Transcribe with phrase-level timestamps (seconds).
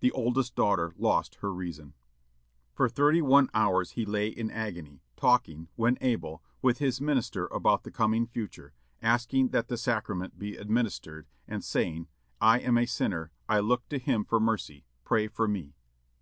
[0.00, 1.92] The oldest daughter lost her reason.
[2.72, 7.82] For thirty one hours he lay in agony, talking, when able, with his minister about
[7.82, 12.08] the coming future, asking that the sacrament be administered, and saying,
[12.40, 13.30] "I am a sinner.
[13.46, 15.74] I look to Him for mercy; pray for me."